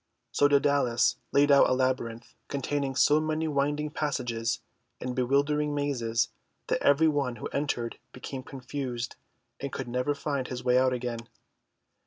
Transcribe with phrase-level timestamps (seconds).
[0.31, 4.59] So Daedalus laid out a Labyrinth containing so many winding passages
[4.99, 6.29] and bewildering mazes
[6.69, 9.15] that every one who entered became confused
[9.59, 11.27] and could never find his way out again.